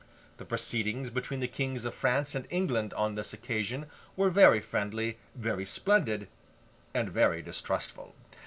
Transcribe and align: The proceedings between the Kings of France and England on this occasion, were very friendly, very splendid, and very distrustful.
The 0.37 0.45
proceedings 0.45 1.11
between 1.11 1.41
the 1.41 1.47
Kings 1.47 1.85
of 1.85 1.93
France 1.93 2.33
and 2.33 2.47
England 2.49 2.91
on 2.95 3.13
this 3.13 3.33
occasion, 3.33 3.85
were 4.15 4.31
very 4.31 4.59
friendly, 4.59 5.19
very 5.35 5.63
splendid, 5.63 6.27
and 6.91 7.07
very 7.11 7.43
distrustful. 7.43 8.15